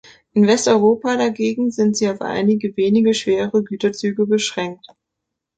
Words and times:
In 0.33 0.47
Westeuropa 0.47 1.15
dagegen 1.15 1.69
sind 1.69 1.95
sie 1.95 2.09
auf 2.09 2.21
einige 2.21 2.75
wenige 2.75 3.13
schwere 3.13 3.61
Güterzüge 3.63 4.25
beschränkt. 4.25 4.87